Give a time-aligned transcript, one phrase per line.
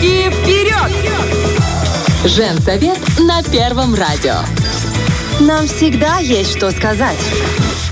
[0.00, 0.92] Девочки, вперед!
[2.24, 4.36] Женсовет на Первом радио.
[5.40, 7.18] Нам всегда есть что сказать.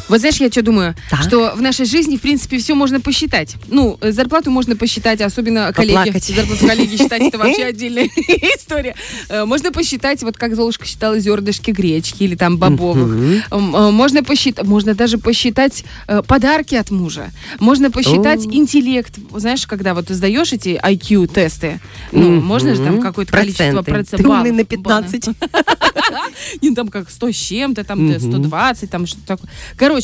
[0.09, 1.23] Вот знаешь, я что думаю, Так.
[1.23, 3.57] что в нашей жизни, в принципе, все можно посчитать.
[3.69, 6.17] Ну, э, зарплату можно посчитать, особенно коллеги.
[6.19, 8.05] Зарплату коллеги считать, это вообще отдельная
[8.59, 8.95] история.
[9.29, 13.43] Э, Можно посчитать, вот как Золушка считала зернышки гречки или там бобовых.
[13.51, 13.57] Э,
[13.91, 15.85] Можно посчитать, можно даже посчитать
[16.27, 17.31] подарки от мужа.
[17.59, 19.13] Можно посчитать интеллект.
[19.35, 21.81] Знаешь, когда вот ты сдаешь эти IQ-тесты,
[22.13, 24.21] ну, можно же там какое-то количество процентов.
[24.21, 25.29] Ты умный на 15.
[26.63, 29.51] Не, там как 100 с чем-то, там э, 120, там что-то такое.
[29.77, 29.96] Короче,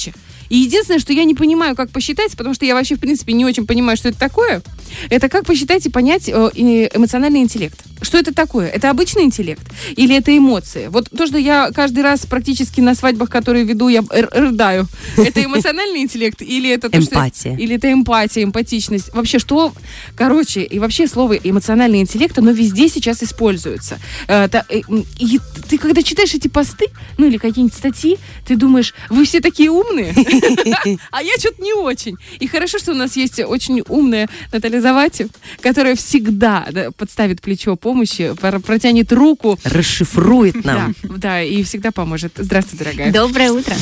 [0.48, 3.44] и единственное, что я не понимаю, как посчитать, потому что я вообще, в принципе, не
[3.44, 4.62] очень понимаю, что это такое,
[5.10, 7.78] это как посчитать и понять э, эмоциональный интеллект.
[8.02, 8.66] Что это такое?
[8.68, 9.62] Это обычный интеллект?
[9.96, 10.88] Или это эмоции?
[10.88, 14.88] Вот то, что я каждый раз практически на свадьбах, которые веду, я рыдаю.
[15.16, 16.42] Это эмоциональный интеллект?
[16.42, 17.56] Или это то, что- Эмпатия.
[17.56, 19.14] Или это эмпатия, эмпатичность?
[19.14, 19.72] Вообще, что...
[20.16, 23.98] Короче, и вообще слово эмоциональный интеллект, оно везде сейчас используется.
[24.26, 24.80] Э, э,
[25.20, 26.86] И ты, когда читаешь эти посты,
[27.18, 30.12] ну или какие-нибудь статьи, ты думаешь, вы все такие умные,
[31.12, 32.16] а я что-то не очень.
[32.40, 35.28] И хорошо, что у нас есть очень умная Наталья Завати,
[35.60, 39.56] которая всегда да, подставит плечо помощи, протянет руку.
[39.62, 40.94] Расшифрует нам.
[41.04, 42.32] Да, да, и всегда поможет.
[42.36, 43.12] Здравствуй, дорогая.
[43.12, 43.76] Доброе утро.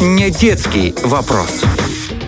[0.00, 1.62] Не детский вопрос.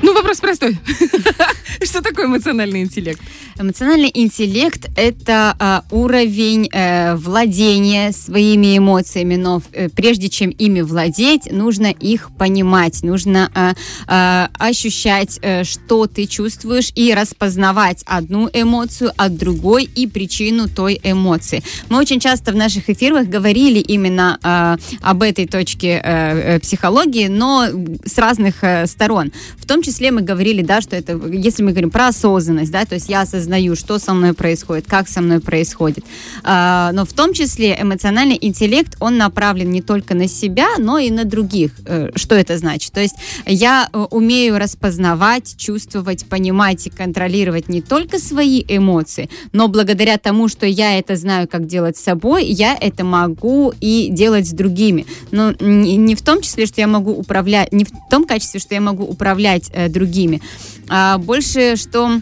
[0.02, 0.78] Ну, вопрос простой.
[1.84, 3.20] Что такое эмоциональный интеллект?
[3.58, 11.50] Эмоциональный интеллект– это а, уровень э, владения своими эмоциями, но э, прежде чем ими владеть,
[11.50, 13.74] нужно их понимать, нужно а,
[14.06, 21.00] а, ощущать, э, что ты чувствуешь, и распознавать одну эмоцию от другой и причину той
[21.02, 21.62] эмоции.
[21.88, 27.28] Мы очень часто в наших эфирах говорили именно а, об этой точке э, э, психологии,
[27.28, 27.66] но
[28.04, 29.32] с разных э, сторон.
[29.56, 32.94] В том числе мы говорили, да, что это, если мы говорим про осознанность, да, то
[32.94, 36.04] есть я осознаю, что со мной происходит, как со мной происходит.
[36.42, 41.10] А, но в том числе эмоциональный интеллект, он направлен не только на себя, но и
[41.10, 41.72] на других.
[41.86, 42.92] Э, Что это значит?
[42.92, 43.16] То есть
[43.46, 50.48] я э, умею распознавать, чувствовать, понимать и контролировать не только свои эмоции, но благодаря тому,
[50.48, 55.06] что я это знаю, как делать с собой, я это могу и делать с другими.
[55.30, 58.80] Но не в том числе, что я могу управлять, не в том качестве, что я
[58.80, 60.40] могу управлять э, другими,
[60.88, 62.20] а больше, что э,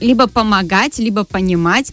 [0.00, 1.92] либо помогать, либо понимать.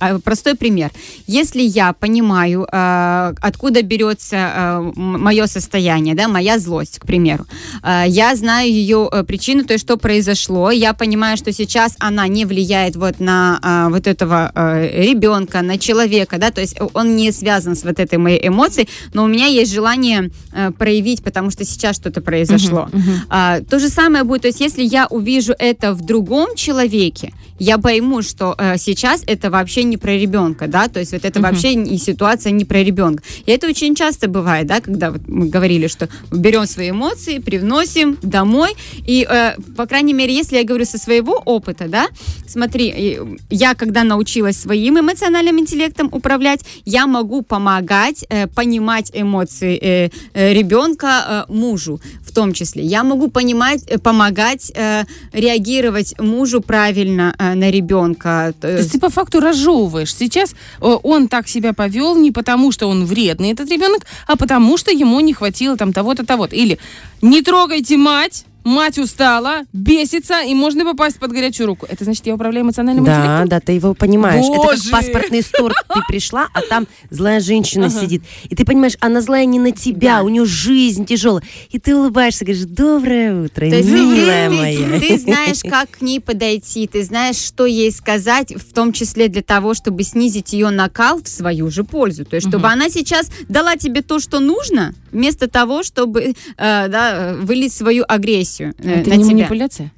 [0.00, 0.90] А, Простой пример.
[1.26, 7.46] Если я понимаю, э, откуда берется мое состояние, да, моя злость, к примеру,
[7.82, 12.28] э, я знаю ее э, причину, то есть что произошло, я понимаю, что сейчас она
[12.28, 17.16] не влияет вот на э, вот этого э, ребенка, на человека, да, то есть он
[17.16, 21.50] не связан с вот этой моей эмоцией, но у меня есть желание э, проявить, потому
[21.50, 22.88] что сейчас что-то произошло.
[23.28, 27.32] А, то же самое будет, то есть если я увижу это в другом человеке, веке
[27.58, 31.40] я пойму, что э, сейчас это вообще не про ребенка, да, то есть вот это
[31.40, 33.22] вообще и ситуация не про ребенка.
[33.46, 38.18] И это очень часто бывает, да, когда вот мы говорили, что берем свои эмоции, привносим
[38.22, 38.74] домой,
[39.06, 42.06] и, э, по крайней мере, если я говорю со своего опыта, да,
[42.46, 49.78] смотри, э, я когда научилась своим эмоциональным интеллектом управлять, я могу помогать, э, понимать эмоции
[49.80, 52.82] э, э, ребенка э, мужу в том числе.
[52.82, 58.52] Я могу понимать, э, помогать э, реагировать мужу правильно э, на ребенка.
[58.60, 60.14] То есть ты по факту разжевываешь.
[60.14, 64.76] Сейчас э, он так себя повел не потому, что он вредный, этот ребенок, а потому,
[64.76, 66.56] что ему не хватило там того-то, того-то.
[66.56, 66.78] Или
[67.22, 71.86] не трогайте мать, мать устала, бесится, и можно попасть под горячую руку.
[71.88, 73.48] Это значит, я управляю эмоциональным Да, интеллектом?
[73.48, 74.44] да, ты его понимаешь.
[74.44, 74.82] Это Боже!
[74.90, 75.72] как паспортный стор.
[75.94, 78.00] Ты пришла, а там злая женщина Ага.
[78.00, 78.22] сидит.
[78.48, 80.22] И ты понимаешь, она злая не на тебя, Да.
[80.22, 81.42] у нее жизнь тяжелая.
[81.70, 85.00] И ты улыбаешься, говоришь, доброе утро, То есть милая ты, моя.
[85.00, 89.42] ты знаешь, как к ней подойти, ты знаешь, что ей сказать, в том числе для
[89.42, 92.24] того, чтобы снизить ее накал в свою же пользу.
[92.24, 97.10] То есть, чтобы она сейчас дала тебе то, что нужно, вместо того, чтобы э, да,
[97.14, 99.34] э, вылить свою агрессию э, Это на не тебя.
[99.36, 99.92] манипуляция?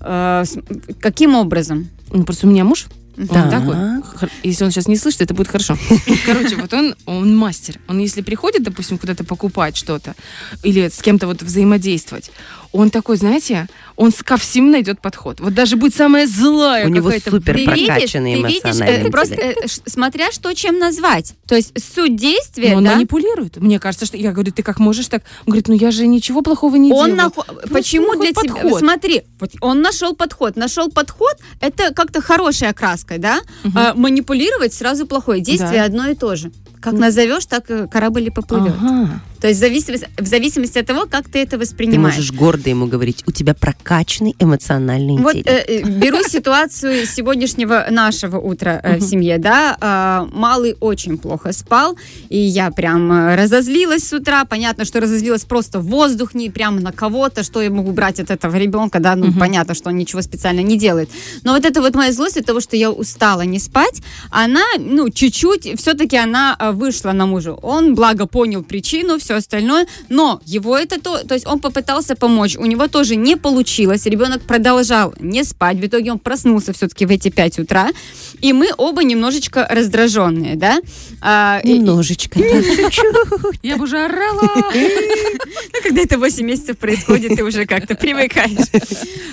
[0.00, 0.58] Э, с-
[1.00, 1.88] каким образом?
[2.12, 2.86] Ну, просто у меня муж,
[3.16, 3.50] он Так.
[3.50, 3.76] такой.
[4.42, 5.76] Если он сейчас не слышит, это будет хорошо.
[6.26, 7.78] Короче, вот он, он мастер.
[7.88, 10.14] Он если приходит, допустим, куда-то покупать что-то
[10.62, 12.30] или с кем-то вот взаимодействовать,
[12.74, 15.38] он такой, знаете, он ко всем найдет подход.
[15.38, 17.30] Вот даже будет самая злая У него какая-то...
[17.30, 19.64] супер Ты видишь, прокачанный ты видишь, эмоциональный э, просто интеллект.
[19.86, 21.34] э, смотря что чем назвать.
[21.46, 23.58] То есть суть действия, Но он да, манипулирует.
[23.58, 25.22] Мне кажется, что я говорю, ты как можешь так?
[25.46, 27.30] Он говорит, ну я же ничего плохого не он делаю.
[27.30, 28.52] Просто почему для тебя?
[28.54, 28.80] подход.
[28.80, 29.22] Смотри,
[29.60, 33.38] он нашел подход, нашел подход, это как-то хорошая краска, да?
[33.76, 35.40] А манипулировать сразу плохое.
[35.40, 35.84] Действие Да.
[35.84, 36.50] одно и то же.
[36.80, 38.74] Как назовешь, так корабль и поплывет.
[38.82, 39.22] Ага.
[39.44, 42.16] То есть в зависимости, в зависимости от того, как ты это Ты воспринимаешь.
[42.16, 45.68] можешь гордо ему говорить, у тебя прокачанный эмоциональный Вот интеллект.
[45.68, 51.52] э, э, беру ситуацию сегодняшнего нашего утра э, в семье, да, а, малый очень плохо
[51.52, 51.98] спал,
[52.30, 56.80] и я прям э, разозлилась с утра, понятно, что разозлилась просто в воздух, не прямо
[56.80, 60.22] на кого-то, что я могу брать от этого ребенка, да, ну, понятно, что он ничего
[60.22, 61.10] специально не делает,
[61.42, 64.00] но вот это вот моя злость от того, что я устала не спать,
[64.30, 69.86] она, ну, чуть-чуть, все-таки она э, вышла на мужа, он, благо, понял причину, все остальное,
[70.08, 74.42] но его это то, то есть он попытался помочь, у него тоже не получилось, ребенок
[74.42, 77.90] продолжал не спать, в итоге он проснулся все-таки в эти 5 утра,
[78.40, 80.80] и мы оба немножечко раздраженные, да.
[81.20, 82.38] А, Немножечко.
[83.62, 84.72] Я бы уже орала.
[84.74, 88.68] Ну, когда это 8 месяцев происходит, ты уже как-то привыкаешь.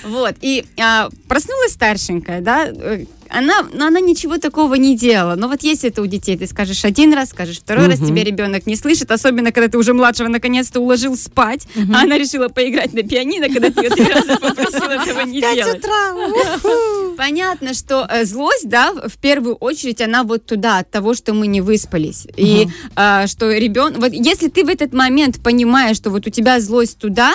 [0.03, 0.35] Вот.
[0.41, 5.35] И а, проснулась старшенькая, да, э, она, ну, она ничего такого не делала.
[5.35, 8.07] Но вот если это у детей, ты скажешь один раз, скажешь второй раз, Мгм.
[8.07, 12.47] тебе ребенок не слышит, особенно когда ты уже младшего наконец-то уложил спать, а она решила
[12.49, 15.81] поиграть на пианино, когда ты ее три раза попросил этого не делать.
[17.17, 21.47] Понятно, что э, злость, да, в первую очередь, она вот туда, от того, что мы
[21.47, 22.27] не выспались.
[22.37, 23.99] И а, что ребенок...
[23.99, 27.33] Вот если ты в этот момент понимаешь, что вот у тебя злость туда,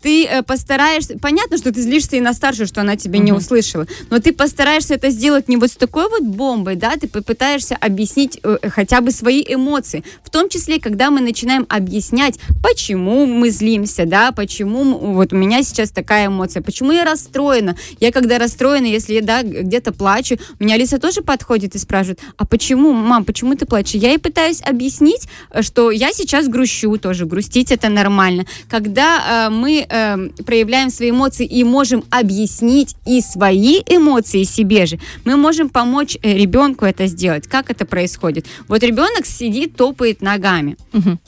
[0.00, 1.18] ты э, постараешься...
[1.18, 4.94] Понятно, что ты злишься и на старшую, что она тебя не услышала, но ты постараешься
[4.94, 9.10] это сделать не вот с такой вот бомбой, да, ты попытаешься объяснить э, хотя бы
[9.10, 10.04] свои эмоции.
[10.22, 15.62] В том числе, когда мы начинаем объяснять, почему мы злимся, да, почему вот у меня
[15.62, 17.76] сейчас такая эмоция, почему я расстроена.
[18.00, 22.20] Я когда расстроена, если я да, где-то плачу, у меня Алиса тоже подходит и спрашивает,
[22.36, 24.00] а почему, мам, почему ты плачешь?
[24.00, 28.46] Я ей пытаюсь объяснить, э, что я сейчас грущу тоже, грустить это нормально.
[28.68, 34.98] Когда э, мы э, проявляем свои эмоции и можем объяснить и свои эмоции себе же,
[35.24, 37.46] мы можем помочь э, ребенку это сделать.
[37.46, 38.46] Как это происходит?
[38.68, 40.76] Вот ребенок сидит, топает ногами.
[40.92, 41.18] Мгм.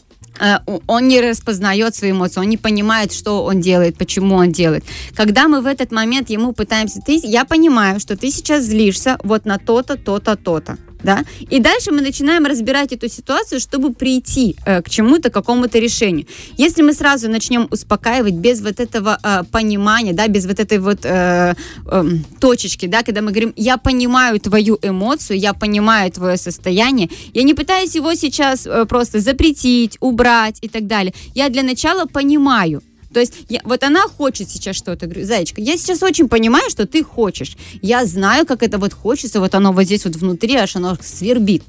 [0.40, 4.52] Э, у- он не распознает свои эмоции, он не понимает, что он делает, почему он
[4.52, 4.84] делает.
[5.14, 9.44] Когда мы в этот момент ему пытаемся, ты, я понимаю, что ты сейчас злишься вот
[9.44, 10.78] на то-то, то-то, то-то.
[11.02, 11.24] Да?
[11.40, 16.26] И дальше мы начинаем разбирать эту ситуацию, чтобы прийти э, к чему-то, к какому-то решению.
[16.58, 21.00] Если мы сразу начнем успокаивать без вот этого э, понимания, да, без вот этой вот
[21.04, 21.54] э,
[21.90, 27.42] эм, точечки, да, когда мы говорим, я понимаю твою эмоцию, я понимаю твое состояние, я
[27.42, 31.12] не пытаюсь его сейчас э, просто запретить, убрать и так далее.
[31.34, 32.82] Я для начала понимаю.
[33.12, 35.06] То есть я- вот она хочет сейчас что-то.
[35.06, 37.56] Говорю, Зайчка, я сейчас очень понимаю, что ты хочешь.
[37.82, 41.62] Я знаю, как это вот хочется, вот оно вот здесь вот внутри, аж оно свербит.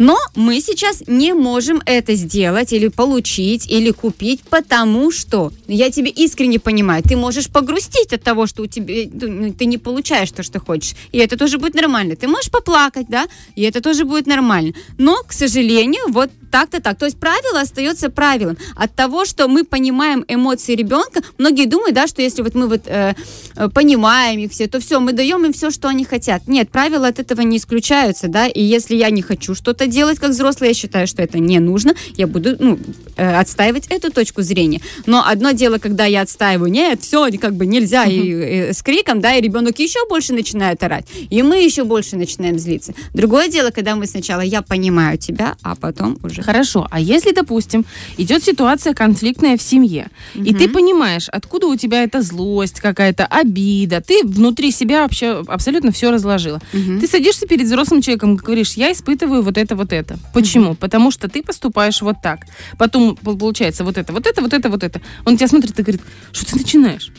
[0.00, 6.08] Но мы сейчас не можем это сделать или получить, или купить, потому что, я тебе
[6.08, 9.10] искренне понимаю, ты можешь погрустить от того, что у тебя,
[9.58, 12.14] ты не получаешь то, что хочешь, и это тоже будет нормально.
[12.14, 13.26] Ты можешь поплакать, да,
[13.56, 14.72] и это тоже будет нормально.
[14.98, 16.98] Но, к сожалению, вот так-то так.
[16.98, 18.56] То есть правило остается правилом.
[18.76, 22.82] От того, что мы понимаем эмоции ребенка, многие думают, да, что если вот мы вот
[22.86, 23.14] э,
[23.56, 26.48] э, понимаем их все, то все, мы даем им все, что они хотят.
[26.48, 30.30] Нет, правила от этого не исключаются, да, и если я не хочу что-то делать как
[30.30, 32.78] взрослый, я считаю, что это не нужно, я буду ну,
[33.16, 34.80] э, отстаивать эту точку зрения.
[35.06, 39.20] Но одно дело, когда я отстаиваю, нет, все, как бы нельзя, и, и с криком,
[39.20, 42.94] да, и ребенок еще больше начинает орать, и мы еще больше начинаем злиться.
[43.14, 46.37] Другое дело, когда мы сначала, я понимаю тебя, а потом уже...
[46.42, 47.84] Хорошо, а если, допустим,
[48.16, 54.00] идет ситуация конфликтная в семье, и ты понимаешь, откуда у тебя эта злость, какая-то обида,
[54.00, 56.60] ты внутри себя вообще абсолютно все разложила.
[56.72, 57.00] Мгм.
[57.00, 60.18] Ты садишься перед взрослым человеком и говоришь, я испытываю вот это, вот это.
[60.34, 60.74] Почему?
[60.74, 62.40] Потому что ты поступаешь вот так.
[62.78, 65.00] Потом пол- получается вот это, вот это, вот это, вот это.
[65.24, 67.10] Он тебя смотрит и говорит, что ты начинаешь?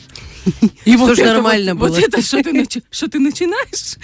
[0.84, 1.96] И Что ж это нормально вот, было.
[1.96, 3.96] Вот это, что ты, начи- что ты начинаешь,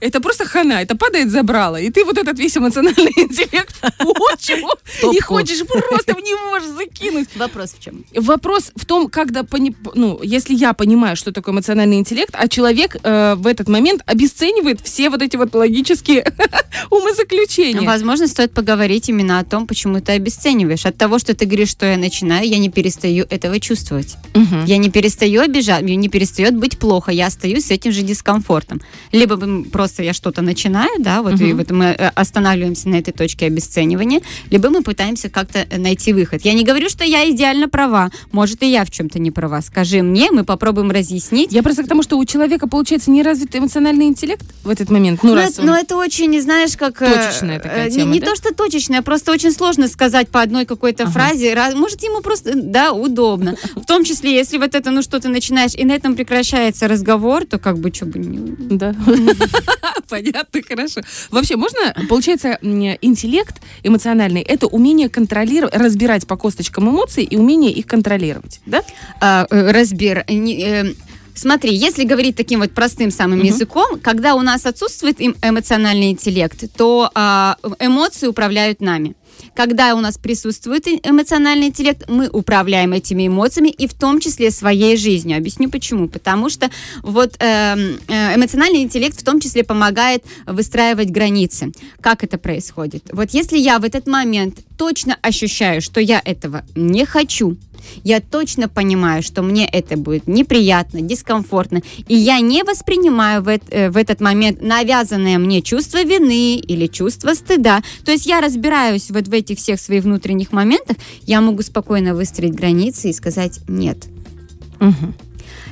[0.00, 1.76] это просто хана, это падает забрало.
[1.80, 5.24] И ты вот этот весь эмоциональный интеллект и топку.
[5.24, 7.28] хочешь просто в него можешь закинуть.
[7.36, 8.04] Вопрос в чем?
[8.14, 9.46] Вопрос в том, когда,
[9.94, 14.80] ну, если я понимаю, что такое эмоциональный интеллект, а человек э, в этот момент обесценивает
[14.82, 16.24] все вот эти вот логические
[16.90, 17.82] умозаключения.
[17.82, 20.86] Возможно, стоит поговорить именно о том, почему ты обесцениваешь.
[20.86, 24.16] От того, что ты говоришь, что я начинаю, я не перестаю этого чувствовать.
[24.34, 24.64] Мгм.
[24.64, 28.80] Я не перестаю обижать, мне не перестает быть плохо, я остаюсь с этим же дискомфортом.
[29.12, 31.56] Либо м, просто я что-то начинаю, да, вот и Мгм.
[31.58, 36.40] вот мы э, останавливаемся на этой точке обесценивания, либо мы пытаемся как-то э, найти выход.
[36.42, 39.60] Я не говорю, что я идеально права, может и я в чем-то не права.
[39.60, 41.52] Скажи мне, мы попробуем разъяснить.
[41.52, 45.22] Я просто к тому, что у человека, получается, не развит эмоциональный интеллект в этот момент.
[45.22, 47.02] Ну, Ну, раз это, он- ну, это очень, знаешь, как...
[47.02, 48.26] э, Точечная такая э, не- тема, Не, да?
[48.28, 51.12] то, что точечная, просто очень сложно сказать по одной какой-то Ага.
[51.12, 51.52] фразе.
[51.52, 53.54] Раз- Может, ему просто, да, удобно.
[53.76, 57.44] В том числе, если вот это, ну, что ты начинаешь, и на этом прекращается разговор,
[57.44, 58.18] то как бы, что бы...
[58.18, 58.94] не- Да.
[60.08, 61.00] Понятно, хорошо.
[61.30, 67.86] Вообще, можно, получается, интеллект эмоциональный, это умение контролировать, разбирать по косточкам эмоции и умение их
[67.86, 68.82] контролировать, да?
[69.20, 70.24] а, э, разбер.
[70.28, 70.94] не, э,
[71.34, 73.48] Смотри, если говорить таким вот простым самым Мгм.
[73.48, 79.16] языком, когда у нас отсутствует эмоциональный интеллект, то а, эмоции управляют нами.
[79.54, 84.50] Когда у нас присутствует и- эмоциональный интеллект, мы управляем этими эмоциями и в том числе
[84.50, 85.36] своей жизнью.
[85.38, 86.08] Объясню почему.
[86.08, 86.70] Потому что
[87.02, 91.72] вот эм, э, эмоциональный интеллект в том числе помогает выстраивать границы.
[92.00, 93.04] Как это происходит?
[93.12, 97.56] Вот если я в этот момент точно ощущаю, что я этого не хочу,
[98.02, 103.90] я точно понимаю, что мне это будет неприятно, дискомфортно, и я не воспринимаю в, э,
[103.90, 107.82] в этот момент навязанное мне чувство вины или чувство стыда.
[108.04, 112.54] То есть я разбираюсь вот в этих всех своих внутренних моментах, я могу спокойно выстроить
[112.54, 113.98] границы и сказать «нет».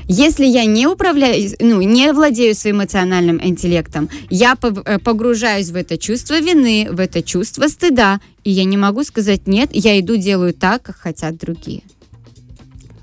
[0.08, 5.96] Если я не управляю, ну, не владею своим эмоциональным интеллектом, я э, погружаюсь в это
[5.96, 10.54] чувство вины, в это чувство стыда, и я не могу сказать нет, я иду делаю
[10.54, 11.82] так, как хотят другие.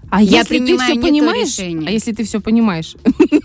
[0.09, 1.89] А Я если ты все понимаешь, решение.
[1.89, 2.95] а если ты все понимаешь,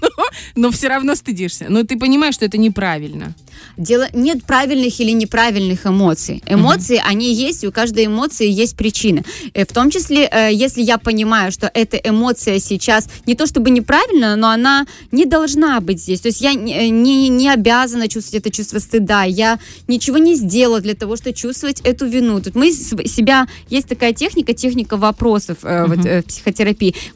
[0.57, 3.35] но все равно стыдишься, но ты понимаешь, что это неправильно.
[3.77, 6.43] Дело нет правильных или неправильных эмоций.
[6.47, 9.23] Эмоции, они есть, и у каждой эмоции есть причина.
[9.53, 13.71] Э, В том числе, э, если я понимаю, что эта эмоция сейчас не то чтобы
[13.71, 16.21] неправильно, но она не должна быть здесь.
[16.21, 19.25] То есть я не, э, не, не обязана чувствовать это чувство стыда.
[19.25, 22.41] Я ничего не сделала для того, чтобы чувствовать эту вину.
[22.41, 23.47] Тут мы себя...
[23.69, 26.54] Есть такая техника, техника вопросов э, вот, в психотерапии.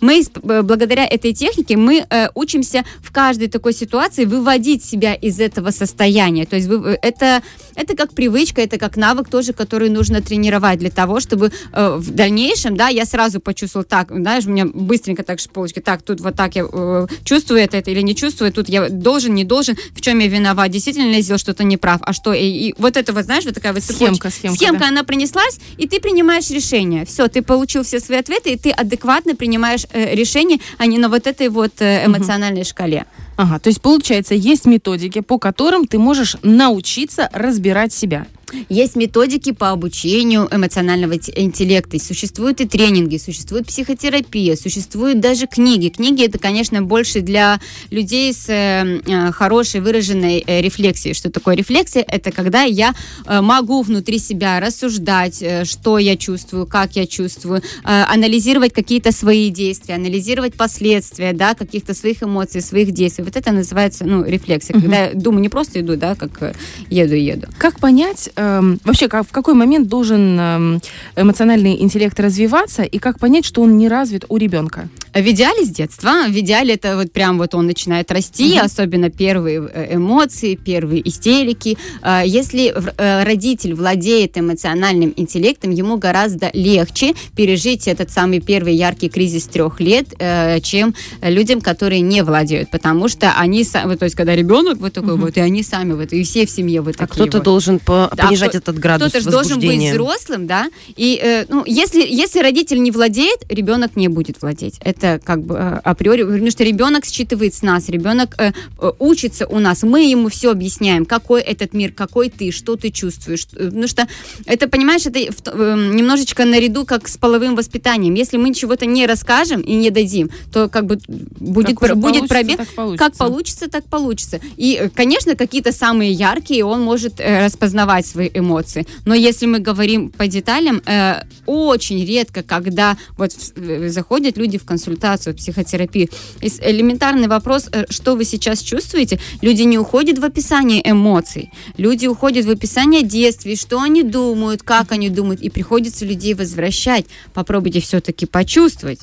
[0.01, 5.15] Мы с- э, благодаря этой технике мы э, учимся в каждой такой ситуации выводить себя
[5.15, 6.47] из этого состояния.
[6.47, 7.43] То есть вы- это,
[7.75, 12.11] это как привычка, это как навык тоже, который нужно тренировать для того, чтобы э, в
[12.11, 16.35] дальнейшем, да, я сразу почувствовал так, знаешь, у меня быстренько так шполочки, так, тут вот
[16.37, 20.01] так я э, чувствую это, это или не чувствую, тут я должен, не должен, в
[20.01, 23.25] чем я виноват, действительно я сделал что-то неправ, а что, и, и вот это вот,
[23.25, 23.83] знаешь, вот такая вот.
[23.83, 24.89] Схемка, схемка, Схемка, да.
[24.89, 27.05] она принеслась, и ты принимаешь решение.
[27.05, 31.09] Все, ты получил все свои ответы, и ты адекватно принимаешь э, решение, а не на
[31.09, 33.07] вот этой вот э, эмоциональной шкале.
[33.37, 38.27] Ага, то есть получается, есть методики, по которым ты можешь научиться разбирать себя.
[38.69, 41.99] Есть методики по обучению эмоционального интеллекта.
[41.99, 45.89] Существуют и тренинги, существует психотерапия, существуют даже книги.
[45.89, 51.15] Книги это, конечно, больше для людей с э, э, хорошей выраженной э, рефлексией.
[51.15, 52.05] Что такое рефлексия?
[52.07, 52.95] Это когда я
[53.27, 59.13] э, могу внутри себя рассуждать, э, что я чувствую, как я чувствую, э, анализировать какие-то
[59.13, 63.25] свои действия, анализировать последствия, да, каких-то своих эмоций, своих действий.
[63.25, 64.75] Вот это называется, ну, рефлексия.
[64.81, 66.55] Когда я думаю, не просто иду, да, как э,
[66.91, 67.49] еду и еду.
[67.59, 70.81] Как понять, эм, вообще, как, в какой момент должен эм,
[71.17, 74.89] эмоциональный интеллект развиваться, и как понять, что он не развит у ребенка?
[75.15, 76.27] В идеале с детства.
[76.29, 78.65] В идеале это вот прям вот он начинает расти, Мгм.
[78.67, 81.77] особенно первые э, эмоции, первые истерики.
[82.03, 88.75] А, Если в- э, родитель владеет эмоциональным интеллектом, ему гораздо легче пережить этот самый первый
[88.75, 94.05] яркий кризис трех лет, э, чем людям, которые не владеют, потому что они, вот, то
[94.05, 95.23] есть когда ребенок вот такой Мгм.
[95.23, 97.45] вот, и они сами вот, и все в семье вот А такие кто-то вот.
[97.45, 100.69] должен по- Да, понижать кто- этот градус Кто-то же должен быть взрослым, да.
[100.97, 104.77] И э, ну, если, если родитель не владеет, ребенок не будет владеть.
[104.85, 109.47] Это как бы э, априори, потому что ребенок считывает с нас, ребенок э, э, учится
[109.47, 109.83] у нас.
[109.83, 113.47] Мы ему все объясняем, какой этот мир, какой ты, что ты чувствуешь.
[113.55, 114.07] Э, Потому что
[114.47, 118.15] это, понимаешь, это в т- э, немножечко наряду как с половым воспитанием.
[118.15, 120.99] Если мы чего-то не расскажем и не дадим, то как бы
[121.41, 122.57] будет, Как уже пр- будет пробел.
[122.57, 123.05] так получится.
[123.05, 124.41] Как получится, так получится.
[124.57, 128.85] И, э, конечно, какие-то самые яркие он может э, распознавать свои эмоции.
[129.07, 134.65] Но если мы говорим по деталям, э, очень редко, когда вот э, заходят люди в
[134.65, 136.09] консультацию, в психотерапию,
[136.41, 142.45] элементарный вопрос, э, что вы сейчас чувствуете, люди не уходят в описание эмоций, люди уходят
[142.47, 147.07] в описание действий, что они думают, как они думают, и приходится людей возвращать.
[147.35, 149.01] Попробуйте все-таки почувствовать.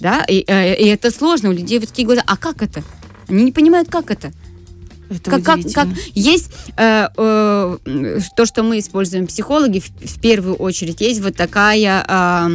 [0.00, 1.50] Да, и, э, и это сложно.
[1.50, 2.22] У людей вот такие глаза.
[2.26, 2.82] А как это?
[3.28, 4.32] Они не понимают, как это.
[5.10, 10.54] Это Как, как, как есть э, э, то, что мы используем психологи, в, в первую
[10.56, 12.50] очередь есть вот такая а,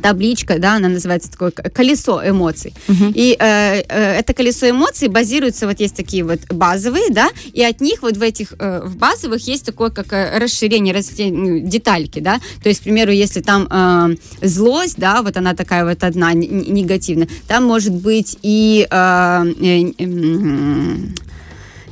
[0.00, 2.74] табличка, да, она называется такое колесо эмоций.
[2.88, 3.12] Мгм.
[3.14, 7.80] И э, э, это колесо эмоций базируется, вот есть такие вот базовые, да, и от
[7.80, 12.20] них вот в этих, э, в базовых есть такое, как э, расширение, расте- ну, детальки,
[12.20, 16.32] да, то есть, к примеру, если там э, злость, да, вот она такая вот одна,
[16.32, 21.14] негативная, там может быть и э, э, м,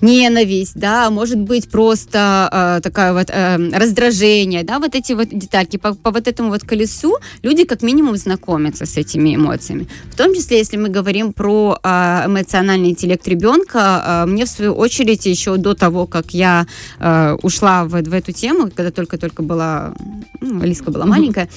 [0.01, 5.77] ненависть, да, может быть просто э, такая вот э, раздражение, да, вот эти вот детальки
[5.77, 9.87] по, по вот этому вот колесу люди как минимум знакомятся с этими эмоциями.
[10.11, 14.75] В том числе, если мы говорим про э, эмоциональный интеллект ребенка, э, мне в свою
[14.75, 16.67] очередь еще до того, как я
[16.99, 19.95] э, ушла в, в эту тему, когда только-только была,
[20.41, 21.49] ну, Алиска была маленькая,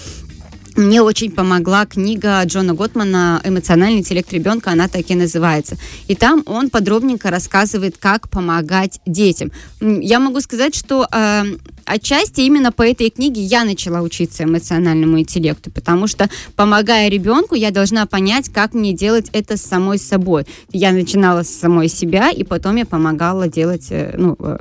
[0.78, 5.78] мне очень помогла книга Джона Готмана «Эмоциональный интеллект ребенка», она так и называется.
[6.08, 9.52] И там он подробненько рассказывает, как помогать детям.
[9.80, 11.44] Я могу сказать, что э,
[11.86, 17.72] отчасти именно по этой книге я начала учиться эмоциональному интеллекту, потому что, помогая ребенку, я
[17.72, 20.46] должна понять, как мне делать это с самой собой.
[20.72, 24.58] Я начинала с самой себя, и потом я помогала делать, э, ну, э,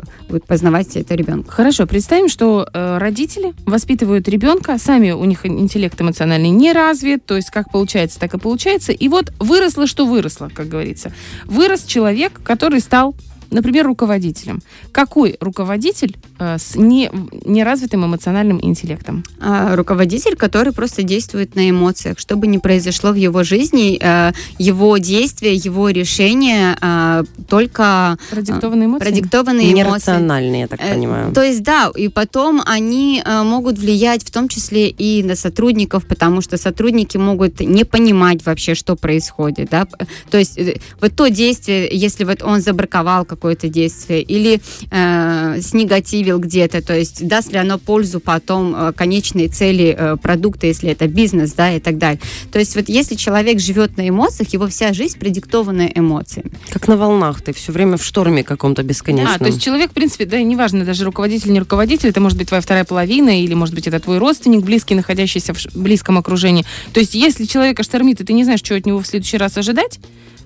[0.46, 1.50] познавать это ребенку.
[1.50, 7.36] Хорошо, представим, что э, родители воспитывают ребенка, сами у них интеллект эмоциональный не развит, то
[7.36, 11.12] есть как получается, так и получается, и вот выросло, что выросло, как говорится.
[11.44, 13.14] Вырос человек, который стал
[13.50, 14.60] например, руководителем.
[14.92, 17.10] Какой руководитель э, с не,
[17.44, 19.24] неразвитым эмоциональным интеллектом?
[19.40, 22.18] А, руководитель, который просто действует на эмоциях.
[22.18, 28.18] Что бы ни произошло в его жизни, э, его действия, его решения э, только...
[28.30, 29.04] Продиктованные эмоции?
[29.04, 29.78] Продиктованные эмоции.
[29.78, 31.32] Нерациональные, я так э, понимаю.
[31.32, 36.06] То есть, да, и потом они э, могут влиять в том числе и на сотрудников,
[36.06, 39.86] потому что сотрудники могут не понимать вообще, что происходит, да.
[40.30, 46.40] То есть, э, вот то действие, если вот он забраковал какое-то действие или э, снегативил
[46.40, 51.06] где-то, то есть даст ли оно пользу потом э, конечной цели э, продукта, если это
[51.06, 52.20] бизнес, да, и так далее.
[52.50, 56.50] То есть вот если человек живет на эмоциях, его вся жизнь продиктована эмоциями.
[56.70, 59.34] Как на волнах, ты все время в шторме каком-то бесконечном.
[59.34, 62.48] А, то есть человек, в принципе, да, неважно, даже руководитель, не руководитель, это может быть
[62.48, 66.64] твоя вторая половина, или, может быть, это твой родственник, близкий, находящийся в близком окружении.
[66.92, 69.56] То есть если человека штормит, и ты не знаешь, что от него в следующий раз
[69.56, 70.00] ожидать,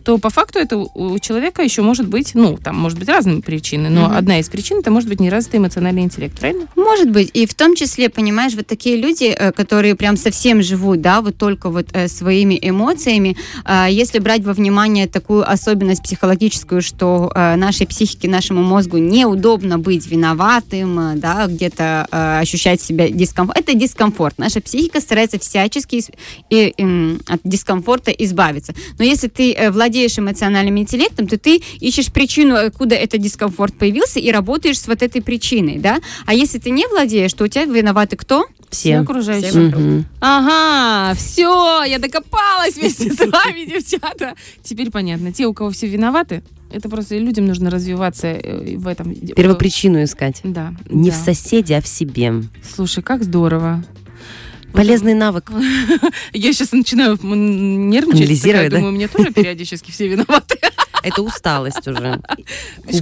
[0.04, 3.88] то по факту это у человека еще может быть, ну, там может быть разные причины,
[3.88, 4.16] но mm-hmm.
[4.16, 6.66] одна из причин это может быть неразвитый эмоциональный интеллект, правильно?
[6.76, 7.30] Может быть.
[7.32, 11.37] И в том числе, понимаешь, вот такие люди, э, которые прям совсем живут, да, вот
[11.37, 17.87] только вот э, своими эмоциями, э, если брать во внимание такую особенность психологическую, что нашей
[17.87, 22.06] психике, нашему мозгу неудобно быть виноватым, да, где-то
[22.40, 23.59] ощущать себя дискомфорт.
[23.59, 24.38] Это дискомфорт.
[24.38, 26.02] Наша психика старается всячески
[26.50, 28.75] и, и, от дискомфорта избавиться.
[28.99, 34.20] Но если ты владеешь владеешь эмоциональным интеллектом, то ты ищешь причину, откуда этот дискомфорт появился,
[34.20, 36.00] и работаешь с вот этой причиной, да?
[36.25, 38.46] А если ты не владеешь, то у тебя виноваты кто?
[38.70, 39.50] Все, все окружающие.
[39.50, 40.05] Все угу.
[40.20, 44.35] Ага, все, я докопалась вместе с вами, девчата.
[44.62, 45.31] Теперь понятно.
[45.31, 49.14] Те, у кого все виноваты, это просто людям нужно развиваться э, в этом.
[49.14, 50.40] Первопричину искать.
[50.42, 50.72] Да.
[50.88, 51.16] Не да.
[51.16, 52.33] в соседе, а в себе.
[52.74, 53.85] Слушай, как здорово.
[54.72, 55.50] Полезный навык.
[56.32, 58.22] Я сейчас начинаю нервничать.
[58.22, 58.76] Анализировать, да?
[58.76, 60.58] Думаю, мне тоже периодически все виноваты.
[61.02, 62.20] Это усталость уже.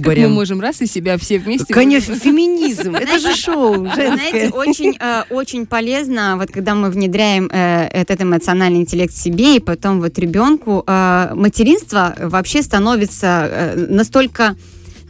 [0.03, 1.73] Как мы можем раз и себя все вместе.
[1.73, 2.95] Конечно, феминизм.
[2.95, 8.79] Это же шоу Знаете, очень, э, очень полезно, вот когда мы внедряем э, этот эмоциональный
[8.79, 14.55] интеллект себе, и потом вот ребенку, э, материнство вообще становится настолько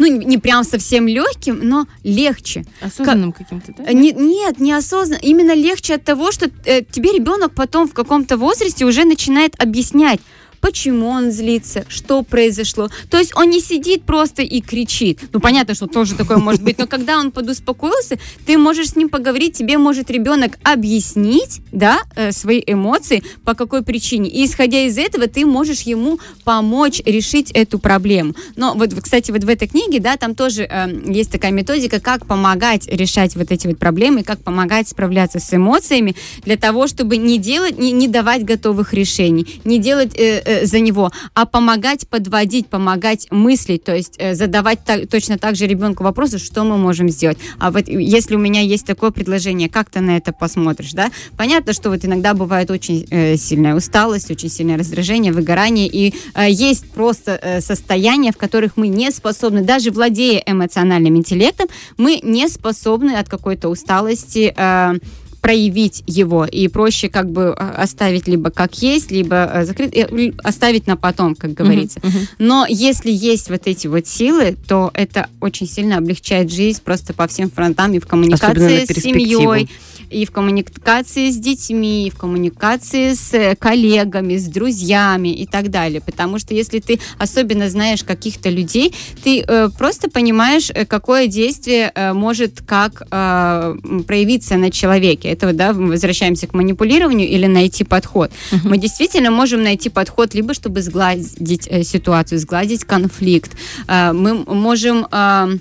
[0.02, 2.66] ну, не прям совсем легким, но легче.
[2.82, 3.44] Осознанным как...
[3.44, 3.94] каким-то, да?
[3.94, 5.20] Не, нет, неосознанно.
[5.22, 10.20] Именно легче от того, что э, тебе ребенок потом в каком-то возрасте уже начинает объяснять,
[10.62, 12.90] почему он злится, что произошло.
[13.10, 15.20] То есть он не сидит просто и кричит.
[15.34, 19.10] Ну, понятно, что тоже такое может быть, но когда он подуспокоился, ты можешь с ним
[19.10, 24.30] поговорить, тебе может ребенок объяснить, да, э, свои эмоции, по какой причине.
[24.30, 28.36] И исходя из этого, ты можешь ему помочь решить эту проблему.
[28.56, 32.26] Но вот, кстати, вот в этой книге, да, там тоже э, есть такая методика, как
[32.26, 37.38] помогать решать вот эти вот проблемы, как помогать справляться с эмоциями для того, чтобы не
[37.40, 42.68] делать, не, не давать готовых решений, не делать э, э, за него, а помогать подводить,
[42.68, 47.10] помогать мыслить, то есть э, задавать так, точно так же ребенку вопросы, что мы можем
[47.10, 47.38] сделать.
[47.60, 51.12] А вот если у меня есть такое предложение, как ты на это посмотришь, да?
[51.38, 56.50] Понятно, что вот иногда бывает очень э, сильная усталость, очень сильное раздражение, выгорание, и э,
[56.50, 62.48] есть просто э, состояния, в которых мы не способны, даже владея эмоциональным интеллектом, мы не
[62.48, 64.94] способны от какой-то усталости э,
[65.42, 70.34] проявить его, и проще как бы а, оставить либо как есть, либо э, закрыть, э,
[70.44, 72.00] оставить на потом, как говорится.
[72.00, 72.28] Uh-huh, uh-huh.
[72.38, 77.28] Но если есть вот эти вот силы, то это очень сильно облегчает жизнь просто по
[77.28, 79.68] всем фронтам и в коммуникации с семьей,
[80.12, 85.70] и в коммуникации с детьми, и в коммуникации с э, коллегами, с друзьями и так
[85.70, 86.02] далее.
[86.02, 88.94] Потому что если ты особенно знаешь каких-то людей,
[89.24, 93.76] ты э, просто понимаешь, э, какое действие э, может как э,
[94.08, 95.30] проявиться на человеке.
[95.30, 98.32] Это да, мы возвращаемся к манипулированию или найти подход.
[98.64, 103.52] Мы действительно можем найти подход либо чтобы сгладить э, ситуацию, сгладить конфликт.
[103.88, 105.58] Э, мы можем э,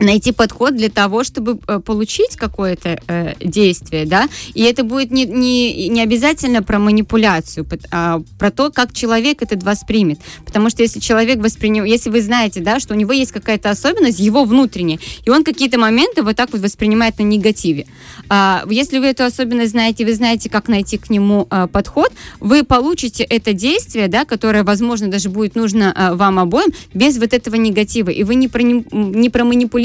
[0.00, 5.24] найти подход для того, чтобы э, получить какое-то э, действие, да, и это будет не,
[5.24, 11.00] не, не обязательно про манипуляцию, а про то, как человек это воспримет, потому что если
[11.00, 15.30] человек воспринимает, если вы знаете, да, что у него есть какая-то особенность, его внутренняя, и
[15.30, 17.86] он какие-то моменты вот так вот воспринимает на негативе,
[18.28, 22.10] а, если вы эту особенность знаете, вы знаете, как найти к нему а, подход,
[22.40, 27.32] вы получите это действие, да, которое, возможно, даже будет нужно а, вам обоим, без вот
[27.32, 29.28] этого негатива, и вы не, прони- не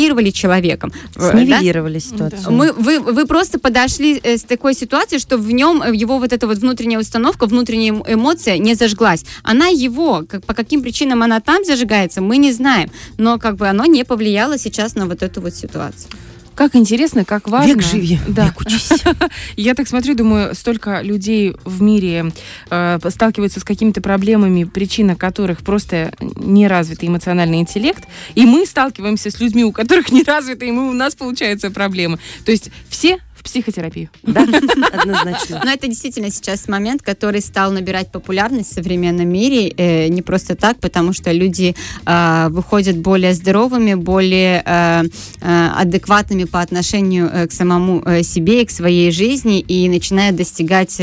[0.06, 0.92] проманипулировали человеком.
[1.16, 1.32] э, да?
[1.32, 2.52] Снивелировали ситуацию.
[2.52, 6.34] Мы, вы, вы просто подошли э, с такой ситуацией, что в нем э, его вот
[6.34, 9.26] эта вот внутренняя установка, внутренняя эм- эмоция не зажглась.
[9.44, 12.90] Она его, как, по каким причинам она там зажигается, мы не знаем.
[13.18, 16.10] Но как бы оно не повлияло сейчас на вот эту вот ситуацию.
[16.56, 17.74] Как интересно, как важно.
[17.74, 18.46] Век живи, Да.
[18.46, 18.90] век учись.
[19.58, 22.32] Я так смотрю, думаю, столько людей в мире
[22.70, 28.04] э, сталкиваются с какими-то проблемами, причина которых просто неразвитый эмоциональный интеллект,
[28.36, 32.20] и мы сталкиваемся с людьми, у которых неразвитый, и мы, у нас получаются проблемы.
[32.46, 34.10] То есть все психотерапию.
[34.24, 34.42] Да,
[34.92, 35.62] однозначно.
[35.64, 39.70] Но это действительно сейчас момент, который стал набирать популярность в современном мире.
[39.70, 45.04] э, не просто так, потому что люди э, выходят более здоровыми, более э,
[45.42, 50.36] э, адекватными по отношению э, к самому э, себе и к своей жизни и начинают
[50.36, 51.00] достигать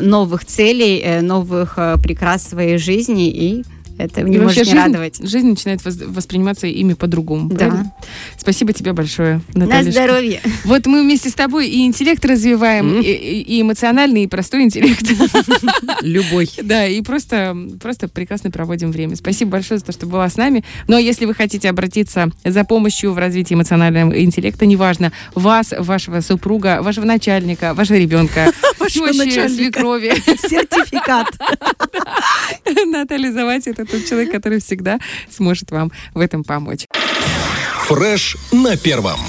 [0.00, 3.64] новых целей, новых прекрас своей жизни и
[4.04, 5.28] это не может вообще не жизнь, радовать.
[5.28, 7.48] жизнь начинает восприниматься ими по-другому.
[7.48, 7.56] Да.
[7.56, 7.92] правильно?
[8.36, 9.90] Спасибо тебе большое, На Наталья.
[9.90, 10.40] здоровье.
[10.64, 13.00] Вот мы вместе с тобой и интеллект развиваем, М.
[13.02, 15.02] и, и- эмоциональный, и простой интеллект.
[16.02, 16.48] Любой.
[16.62, 19.16] Да, и просто, просто прекрасно проводим время.
[19.16, 20.64] Спасибо большое за то, что была с нами.
[20.88, 26.80] Но если вы хотите обратиться за помощью в развитии эмоционального интеллекта, неважно, вас, вашего супруга,
[26.82, 29.54] вашего начальника, вашего ребенка, Вашего тещи, начальника.
[29.54, 30.12] свекрови,
[30.48, 31.28] Сертификат.
[32.86, 34.98] Наталья Завати, это тот человек, который всегда
[35.30, 36.86] сможет вам в этом помочь.
[37.86, 39.20] Фреш на первом.